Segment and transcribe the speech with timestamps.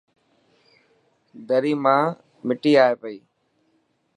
[1.47, 2.01] دري مان
[2.47, 3.17] مٺي آئي پئي.